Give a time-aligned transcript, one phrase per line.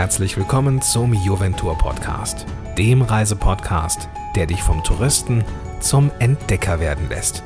[0.00, 2.46] herzlich willkommen zum Juventur Podcast,
[2.78, 5.44] dem Reisepodcast, der dich vom Touristen
[5.80, 7.42] zum Entdecker werden lässt.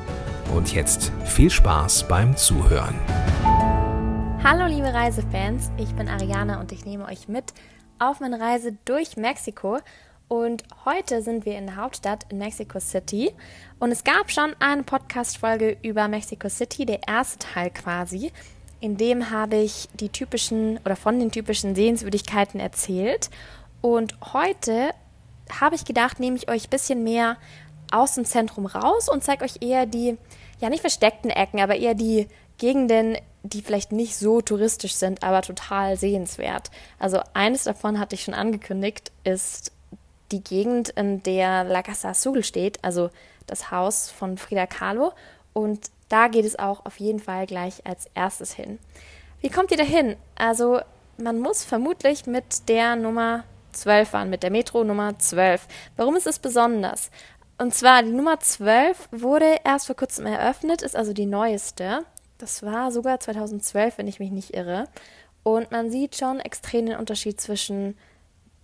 [0.55, 2.95] Und jetzt viel Spaß beim Zuhören.
[4.41, 7.53] Hallo liebe Reisefans, ich bin Ariana und ich nehme euch mit
[7.99, 9.79] auf meine Reise durch Mexiko.
[10.29, 13.33] Und heute sind wir in der Hauptstadt in Mexico City.
[13.79, 18.31] Und es gab schon eine Podcast-Folge über Mexico City, der erste Teil quasi.
[18.85, 23.31] In dem habe ich die typischen oder von den typischen Sehenswürdigkeiten erzählt.
[23.81, 24.91] Und heute
[25.59, 27.37] habe ich gedacht, nehme ich euch ein bisschen mehr
[27.91, 30.19] aus dem Zentrum raus und zeige euch eher die,
[30.59, 32.27] ja nicht versteckten Ecken, aber eher die
[32.59, 36.69] Gegenden, die vielleicht nicht so touristisch sind, aber total sehenswert.
[36.99, 39.71] Also eines davon hatte ich schon angekündigt, ist
[40.31, 43.09] die Gegend, in der La Casa Azul steht, also
[43.47, 45.11] das Haus von Frida Kahlo.
[45.53, 48.79] Und da geht es auch auf jeden Fall gleich als erstes hin.
[49.41, 50.15] Wie kommt ihr dahin?
[50.35, 50.79] Also
[51.17, 55.67] man muss vermutlich mit der Nummer 12 fahren, mit der Metro Nummer 12.
[55.97, 57.11] Warum ist es besonders?
[57.57, 62.03] Und zwar die Nummer 12 wurde erst vor kurzem eröffnet, ist also die neueste.
[62.37, 64.87] Das war sogar 2012, wenn ich mich nicht irre.
[65.43, 67.97] Und man sieht schon extrem den Unterschied zwischen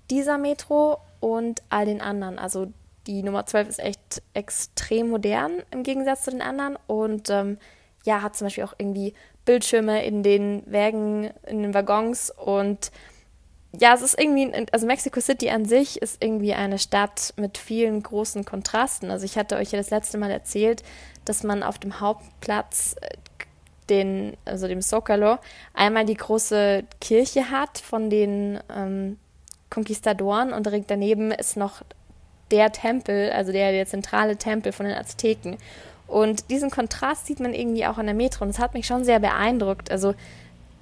[0.09, 2.37] dieser Metro und all den anderen.
[2.37, 2.73] Also
[3.07, 7.57] die Nummer 12 ist echt extrem modern im Gegensatz zu den anderen und ähm,
[8.03, 9.13] ja, hat zum Beispiel auch irgendwie
[9.45, 12.91] Bildschirme in den Wägen, in den Waggons und
[13.79, 18.03] ja, es ist irgendwie, also Mexico City an sich ist irgendwie eine Stadt mit vielen
[18.03, 19.09] großen Kontrasten.
[19.09, 20.83] Also ich hatte euch ja das letzte Mal erzählt,
[21.23, 23.15] dass man auf dem Hauptplatz äh,
[23.89, 25.37] den, also dem Zocalo,
[25.73, 29.17] einmal die große Kirche hat von den ähm,
[29.69, 31.81] Konquistadoren und direkt daneben ist noch
[32.51, 35.57] der Tempel, also der, der zentrale Tempel von den Azteken.
[36.07, 39.05] Und diesen Kontrast sieht man irgendwie auch an der Metro und das hat mich schon
[39.05, 39.91] sehr beeindruckt.
[39.91, 40.13] Also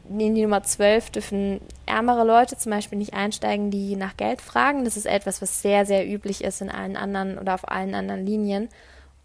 [0.09, 4.85] in die Nummer 12 dürfen ärmere Leute zum Beispiel nicht einsteigen, die nach Geld fragen.
[4.85, 8.25] Das ist etwas, was sehr, sehr üblich ist in allen anderen oder auf allen anderen
[8.25, 8.69] Linien.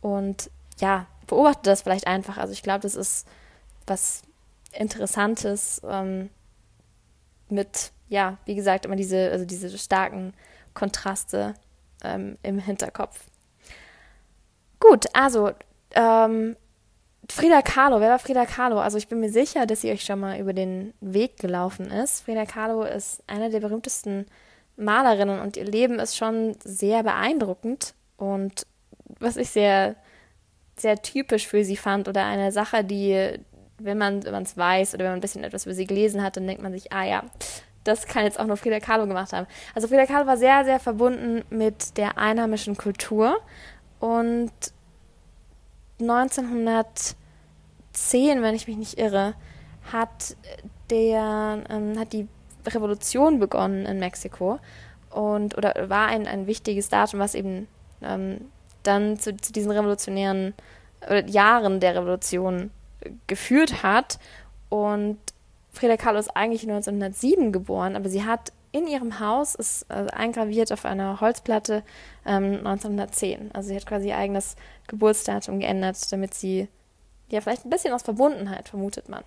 [0.03, 2.37] Und ja, beobachtet das vielleicht einfach.
[2.37, 3.27] Also ich glaube, das ist
[3.87, 4.23] was
[4.73, 6.29] Interessantes ähm,
[7.49, 10.35] mit, ja, wie gesagt, immer diese, also diese starken
[10.75, 11.55] Kontraste
[12.03, 13.27] ähm, im Hinterkopf.
[14.81, 15.53] Gut, also
[15.95, 16.57] ähm,
[17.31, 18.79] Frida Kahlo, wer war Frida Kahlo?
[18.79, 22.25] Also ich bin mir sicher, dass sie euch schon mal über den Weg gelaufen ist.
[22.25, 24.27] Frida Kahlo ist eine der berühmtesten
[24.77, 28.67] Malerinnen und ihr Leben ist schon sehr beeindruckend und
[29.21, 29.97] was ich sehr,
[30.77, 33.39] sehr typisch für sie fand oder eine Sache, die,
[33.79, 36.47] wenn man es weiß oder wenn man ein bisschen etwas über sie gelesen hat, dann
[36.47, 37.23] denkt man sich, ah ja,
[37.85, 39.47] das kann jetzt auch nur Frida Kahlo gemacht haben.
[39.75, 43.39] Also Frida Kahlo war sehr, sehr verbunden mit der einheimischen Kultur.
[44.01, 44.51] Und
[46.01, 47.17] 1910,
[48.43, 49.35] wenn ich mich nicht irre,
[49.93, 50.37] hat
[50.91, 52.29] der ähm, hat die
[52.67, 54.59] Revolution begonnen in Mexiko.
[55.11, 57.69] Und oder war ein, ein wichtiges Datum, was eben
[58.03, 58.51] ähm,
[58.83, 60.55] dann zu, zu diesen revolutionären
[61.07, 62.71] oder Jahren der Revolution
[63.27, 64.19] geführt hat.
[64.71, 65.19] Und
[65.75, 70.73] Frida Kahlo ist eigentlich 1907 geboren, aber sie hat in ihrem Haus, ist äh, eingraviert
[70.73, 71.83] auf einer Holzplatte,
[72.27, 73.51] ähm, 1910.
[73.53, 74.57] Also sie hat quasi ihr eigenes
[74.89, 76.69] Geburtsdatum geändert, damit sie
[77.29, 79.23] ja vielleicht ein bisschen aus Verbundenheit, vermutet man.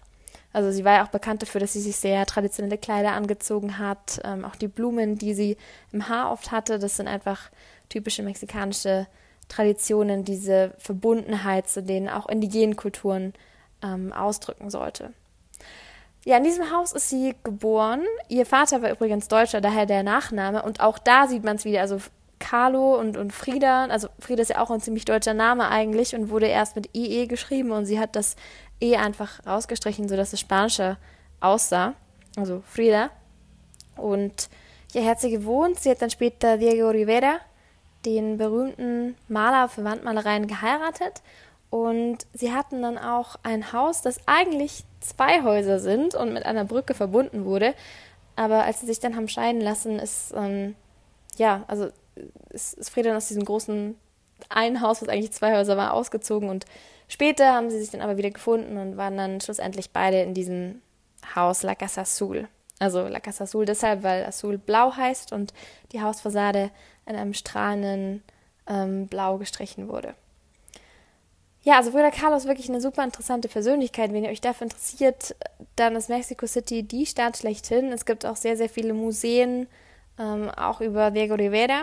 [0.53, 4.21] Also sie war ja auch bekannt dafür, dass sie sich sehr traditionelle Kleider angezogen hat.
[4.23, 5.57] Ähm, auch die Blumen, die sie
[5.91, 7.49] im Haar oft hatte, das sind einfach
[7.89, 9.07] typische mexikanische
[9.49, 13.33] Traditionen, diese Verbundenheit zu den auch indigenen Kulturen
[13.81, 15.13] ähm, ausdrücken sollte.
[16.27, 18.03] Ja, in diesem Haus ist sie geboren.
[18.27, 20.61] Ihr Vater war übrigens Deutscher, daher der Nachname.
[20.61, 21.79] Und auch da sieht man es wieder.
[21.79, 21.99] Also
[22.38, 26.29] Carlo und, und Frieda, also Frieda ist ja auch ein ziemlich deutscher Name eigentlich und
[26.29, 28.35] wurde erst mit IE geschrieben und sie hat das
[28.81, 30.97] E einfach rausgestrichen, sodass es spanischer
[31.39, 31.93] aussah.
[32.35, 33.09] Also Frieda.
[33.95, 34.49] Und
[34.91, 35.79] ja, hat sie gewohnt.
[35.79, 37.38] Sie hat dann später Diego Rivera,
[38.05, 41.21] den berühmten Maler für Wandmalereien, geheiratet.
[41.69, 46.65] Und sie hatten dann auch ein Haus, das eigentlich zwei Häuser sind und mit einer
[46.65, 47.74] Brücke verbunden wurde.
[48.36, 50.75] Aber als sie sich dann haben scheiden lassen, ist, ähm,
[51.38, 51.89] ja, also
[52.50, 53.95] ist, ist Frieda aus diesem großen
[54.50, 56.50] einen Haus, was eigentlich zwei Häuser war, ausgezogen.
[56.50, 56.65] Und
[57.07, 60.81] später haben sie sich dann aber wieder gefunden und waren dann schlussendlich beide in diesem
[61.36, 62.47] Haus La Casa Azul.
[62.80, 65.53] Also La Casa Azul deshalb, weil Azul blau heißt und
[65.91, 66.69] die Hausfassade
[67.06, 68.24] in einem strahlenden
[68.68, 70.13] ähm, Blau gestrichen wurde.
[71.67, 74.13] Ja, also Kahlo ist wirklich eine super interessante Persönlichkeit.
[74.13, 75.35] Wenn ihr euch dafür interessiert,
[75.75, 77.91] dann ist Mexico City die Stadt schlechthin.
[77.91, 79.67] Es gibt auch sehr, sehr viele Museen,
[80.17, 81.81] ähm, auch über Diego Rivera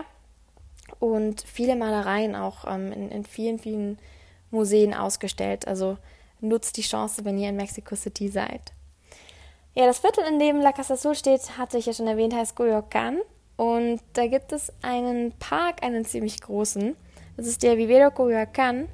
[0.97, 3.99] und viele Malereien auch ähm, in, in vielen, vielen
[4.49, 5.67] Museen ausgestellt.
[5.67, 5.99] Also
[6.41, 8.73] nutzt die Chance, wenn ihr in Mexico City seid.
[9.75, 12.57] Ja, das Viertel, in dem La Casa Azul steht, hatte ich ja schon erwähnt, heißt
[12.57, 13.17] Coyoacán.
[13.55, 16.95] Und da gibt es einen Park, einen ziemlich großen.
[17.37, 18.87] Das ist der Vivero Coyoacán.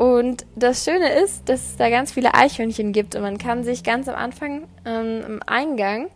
[0.00, 3.84] Und das Schöne ist, dass es da ganz viele Eichhörnchen gibt und man kann sich
[3.84, 6.08] ganz am Anfang ähm, im Eingang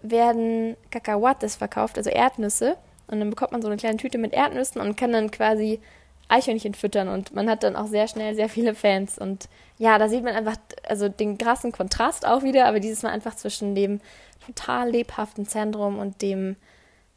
[0.00, 2.78] werden Kakahuates verkauft, also Erdnüsse.
[3.08, 5.80] Und dann bekommt man so eine kleine Tüte mit Erdnüssen und kann dann quasi
[6.28, 9.18] Eichhörnchen füttern und man hat dann auch sehr schnell sehr viele Fans.
[9.18, 10.56] Und ja, da sieht man einfach
[10.88, 14.00] also den krassen Kontrast auch wieder, aber dieses Mal einfach zwischen dem
[14.46, 16.56] total lebhaften Zentrum und dem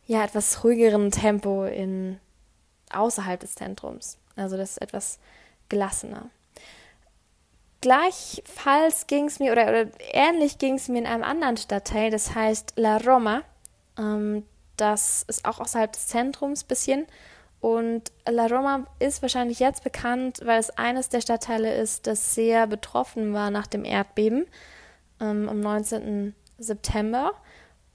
[0.05, 2.19] ja etwas ruhigeren Tempo in
[2.91, 4.17] außerhalb des Zentrums.
[4.35, 5.19] Also das ist etwas
[5.69, 6.29] gelassener.
[7.81, 12.33] Gleichfalls ging es mir, oder, oder ähnlich ging es mir in einem anderen Stadtteil, das
[12.33, 13.41] heißt La Roma.
[13.97, 14.45] Ähm,
[14.77, 17.07] das ist auch außerhalb des Zentrums ein bisschen.
[17.59, 22.67] Und La Roma ist wahrscheinlich jetzt bekannt, weil es eines der Stadtteile ist, das sehr
[22.67, 24.47] betroffen war nach dem Erdbeben
[25.21, 26.35] ähm, am 19.
[26.57, 27.33] September.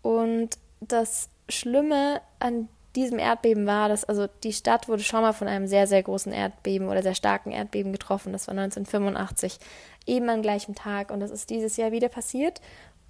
[0.02, 5.48] Und das Schlimme an diesem Erdbeben war, dass also die Stadt wurde schon mal von
[5.48, 8.32] einem sehr, sehr großen Erdbeben oder sehr starken Erdbeben getroffen.
[8.32, 9.58] Das war 1985,
[10.06, 11.10] eben am gleichen Tag.
[11.10, 12.60] Und das ist dieses Jahr wieder passiert.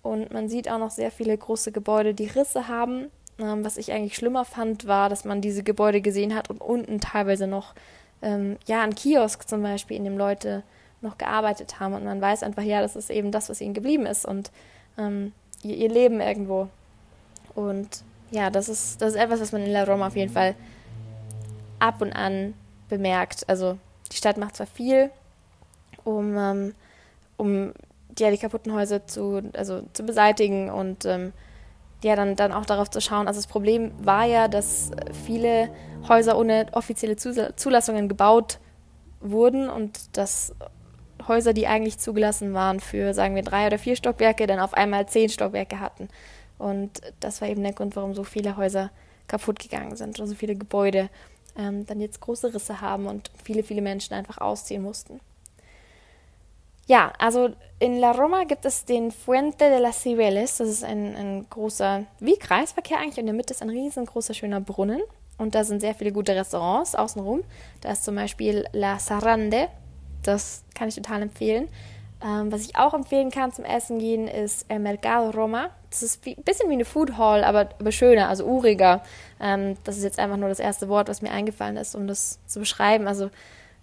[0.03, 3.11] Und man sieht auch noch sehr viele große Gebäude, die Risse haben.
[3.39, 7.01] Ähm, was ich eigentlich schlimmer fand, war, dass man diese Gebäude gesehen hat und unten
[7.01, 7.75] teilweise noch,
[8.23, 10.63] ähm, ja, ein Kiosk zum Beispiel, in dem Leute
[11.01, 11.95] noch gearbeitet haben.
[11.95, 14.51] Und man weiß einfach, ja, das ist eben das, was ihnen geblieben ist und
[14.97, 15.33] ähm,
[15.63, 16.69] ihr, ihr Leben irgendwo.
[17.55, 20.55] Und ja, das ist, das ist etwas, was man in La Roma auf jeden Fall
[21.79, 22.55] ab und an
[22.89, 23.49] bemerkt.
[23.49, 23.79] Also
[24.13, 25.11] die Stadt macht zwar viel,
[26.05, 26.75] um, ähm,
[27.37, 27.73] um
[28.19, 31.33] ja, die kaputten Häuser zu, also, zu beseitigen und ähm,
[32.03, 33.27] ja, dann, dann auch darauf zu schauen.
[33.27, 34.91] Also das Problem war ja, dass
[35.25, 35.69] viele
[36.09, 38.59] Häuser ohne offizielle Zulassungen gebaut
[39.21, 40.55] wurden und dass
[41.27, 45.09] Häuser, die eigentlich zugelassen waren für, sagen wir, drei oder vier Stockwerke, dann auf einmal
[45.09, 46.09] zehn Stockwerke hatten.
[46.59, 48.91] Und das war eben der Grund, warum so viele Häuser
[49.29, 51.09] kaputt gegangen sind und so viele Gebäude
[51.57, 55.21] ähm, dann jetzt große Risse haben und viele, viele Menschen einfach ausziehen mussten.
[56.87, 60.57] Ja, also in La Roma gibt es den Fuente de las Cibeles.
[60.57, 63.19] Das ist ein, ein großer, wie Kreisverkehr eigentlich.
[63.19, 65.03] Und in der Mitte ist ein riesengroßer, schöner Brunnen.
[65.37, 67.45] Und da sind sehr viele gute Restaurants außenrum.
[67.83, 69.69] Da ist zum Beispiel La Sarande.
[70.23, 71.69] Das kann ich total empfehlen.
[72.25, 75.71] Ähm, was ich auch empfehlen kann zum Essen gehen, ist El Mercado Roma.
[75.91, 79.03] Das ist ein bisschen wie eine Food Hall, aber, aber schöner, also uriger.
[79.41, 82.41] Ähm, das ist jetzt einfach nur das erste Wort, was mir eingefallen ist, um das
[82.47, 83.07] zu beschreiben.
[83.07, 83.31] Also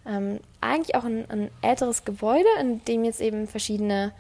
[0.05, 4.11] ähm, eigentlich auch ein, ein, älteres Gebäude, in dem jetzt eben verschiedene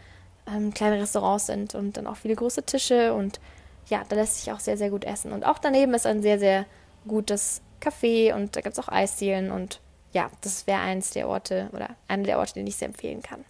[0.47, 3.39] ähm, kleine Restaurants sind und dann auch viele große Tische und
[3.87, 5.31] ja, da lässt sich auch sehr, sehr gut essen.
[5.31, 6.65] Und auch daneben ist ein sehr, sehr
[7.07, 9.79] gutes Café und da gibt es auch Eisdielen und
[10.11, 13.45] ja, das wäre eins der Orte oder einer der Orte, den ich sehr empfehlen kann.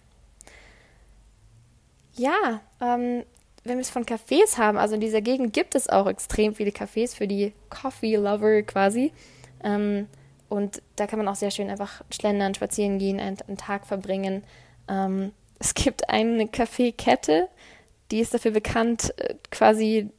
[2.16, 3.24] Ja, ähm,
[3.64, 6.70] wenn wir es von Cafés haben, also in dieser Gegend gibt es auch extrem viele
[6.70, 9.12] Cafés für die Coffee Lover quasi.
[9.62, 10.06] Ähm,
[10.48, 14.44] und da kann man auch sehr schön einfach schlendern, spazieren gehen, einen, einen Tag verbringen.
[14.88, 17.48] Ähm, es gibt eine Kaffeekette,
[18.10, 20.10] die ist dafür bekannt, äh, quasi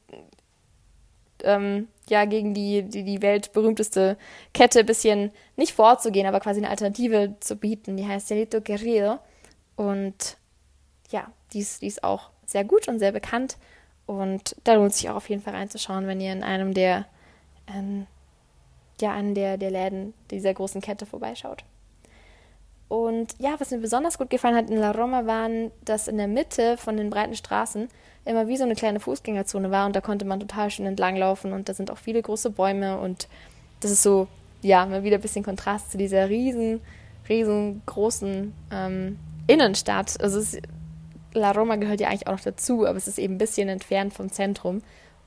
[1.43, 4.17] ähm, ja gegen die, die, die weltberühmteste
[4.53, 7.97] Kette ein bisschen nicht vorzugehen, aber quasi eine Alternative zu bieten.
[7.97, 9.19] Die heißt Delito Querido.
[9.75, 10.37] Und
[11.09, 13.57] ja, die ist, die ist auch sehr gut und sehr bekannt.
[14.05, 17.05] Und da lohnt sich auch auf jeden Fall reinzuschauen, wenn ihr in einem der,
[17.67, 18.07] ähm,
[19.01, 21.63] ja, einen der, der Läden dieser großen Kette vorbeischaut.
[22.87, 26.27] Und ja, was mir besonders gut gefallen hat in La Roma waren, dass in der
[26.27, 27.89] Mitte von den breiten Straßen
[28.23, 31.67] immer wie so eine kleine Fußgängerzone war und da konnte man total schön entlanglaufen und
[31.67, 33.27] da sind auch viele große Bäume und
[33.81, 34.27] das ist so,
[34.61, 36.81] ja, mal wieder ein bisschen Kontrast zu dieser riesen,
[37.27, 40.19] riesengroßen ähm, Innenstadt.
[40.21, 40.61] Also es ist
[41.33, 44.13] La Roma gehört ja eigentlich auch noch dazu, aber es ist eben ein bisschen entfernt
[44.13, 44.81] vom Zentrum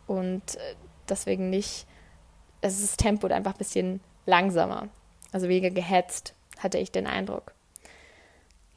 [0.06, 0.74] und äh,
[1.08, 1.86] deswegen nicht,
[2.60, 4.88] es ist das Tempo einfach ein bisschen langsamer,
[5.32, 7.52] also weniger gehetzt, hatte ich den Eindruck.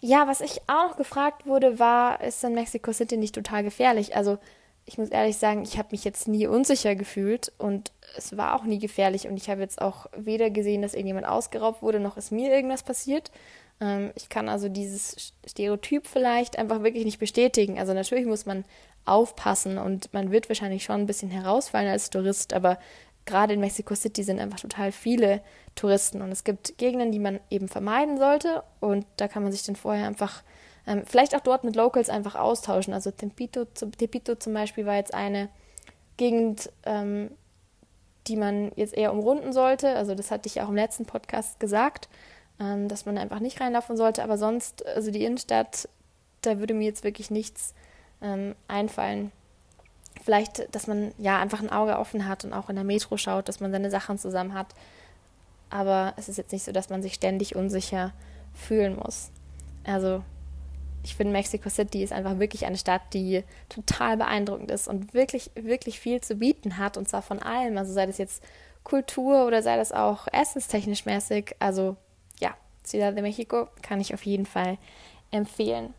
[0.01, 4.15] Ja, was ich auch noch gefragt wurde, war, ist in Mexico City nicht total gefährlich?
[4.15, 4.37] Also
[4.85, 8.63] ich muss ehrlich sagen, ich habe mich jetzt nie unsicher gefühlt und es war auch
[8.63, 12.31] nie gefährlich und ich habe jetzt auch weder gesehen, dass irgendjemand ausgeraubt wurde, noch ist
[12.31, 13.31] mir irgendwas passiert.
[13.79, 17.79] Ähm, ich kann also dieses Stereotyp vielleicht einfach wirklich nicht bestätigen.
[17.79, 18.65] Also natürlich muss man
[19.05, 22.79] aufpassen und man wird wahrscheinlich schon ein bisschen herausfallen als Tourist, aber
[23.25, 25.41] gerade in Mexico City sind einfach total viele
[25.75, 29.63] Touristen und es gibt Gegenden, die man eben vermeiden sollte und da kann man sich
[29.63, 30.43] dann vorher einfach
[30.87, 32.93] ähm, vielleicht auch dort mit Locals einfach austauschen.
[32.93, 35.49] Also Tepito, Tepito zum Beispiel war jetzt eine
[36.17, 37.31] Gegend, ähm,
[38.27, 39.95] die man jetzt eher umrunden sollte.
[39.95, 42.09] Also das hatte ich auch im letzten Podcast gesagt
[42.59, 44.23] ähm, dass man einfach nicht reinlaufen sollte.
[44.23, 45.87] Aber sonst, also die Innenstadt,
[46.41, 47.73] da würde mir jetzt wirklich nichts
[48.21, 49.31] ähm, einfallen,
[50.23, 53.49] vielleicht, dass man ja einfach ein Auge offen hat und auch in der Metro schaut,
[53.49, 54.67] dass man seine Sachen zusammen hat.
[55.69, 58.13] Aber es ist jetzt nicht so, dass man sich ständig unsicher
[58.53, 59.31] fühlen muss.
[59.83, 60.23] Also
[61.03, 65.51] ich finde, Mexico City ist einfach wirklich eine Stadt, die total beeindruckend ist und wirklich,
[65.55, 66.95] wirklich viel zu bieten hat.
[66.95, 67.77] Und zwar von allem.
[67.77, 68.43] Also sei das jetzt
[68.83, 71.55] Kultur oder sei das auch essenstechnisch mäßig.
[71.59, 71.97] Also
[72.83, 74.77] Ciudad de Mexico kann ich auf jeden Fall
[75.31, 75.93] empfehlen.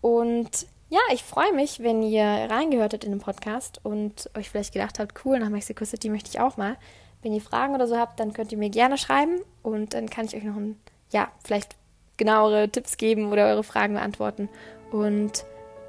[0.00, 4.72] Und ja, ich freue mich, wenn ihr reingehört habt in den Podcast und euch vielleicht
[4.72, 6.76] gedacht habt, cool, nach Mexico City möchte ich auch mal.
[7.22, 10.26] Wenn ihr Fragen oder so habt, dann könnt ihr mir gerne schreiben und dann kann
[10.26, 11.76] ich euch noch ein, ja, vielleicht
[12.16, 14.48] genauere Tipps geben oder eure Fragen beantworten.
[14.90, 15.44] Und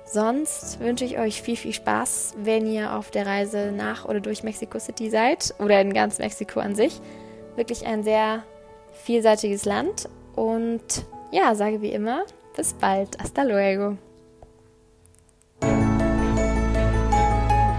[0.06, 4.44] sonst wünsche ich euch viel, viel Spaß, wenn ihr auf der Reise nach oder durch
[4.44, 7.00] Mexico City seid oder in ganz Mexiko an sich.
[7.56, 8.44] Wirklich ein sehr
[8.92, 10.10] vielseitiges Land
[10.40, 12.24] und ja, sage wie immer,
[12.56, 13.20] bis bald.
[13.20, 13.98] Hasta luego.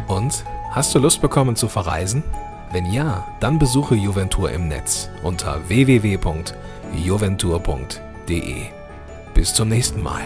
[0.08, 2.22] Und hast du Lust bekommen zu verreisen?
[2.72, 8.66] Wenn ja, dann besuche Juventur im Netz unter www.juventur.de.
[9.34, 10.22] Bis zum nächsten Mal.